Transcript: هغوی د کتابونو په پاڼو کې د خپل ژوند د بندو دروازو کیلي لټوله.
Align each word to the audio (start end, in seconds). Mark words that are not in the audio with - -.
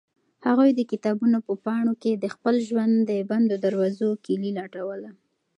هغوی 0.47 0.69
د 0.75 0.81
کتابونو 0.91 1.37
په 1.47 1.53
پاڼو 1.65 1.93
کې 2.01 2.11
د 2.15 2.25
خپل 2.35 2.55
ژوند 2.67 2.93
د 3.09 3.11
بندو 3.29 3.55
دروازو 3.65 4.07
کیلي 4.25 4.51
لټوله. 4.59 5.09